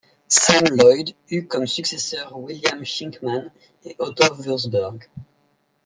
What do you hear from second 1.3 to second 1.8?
comme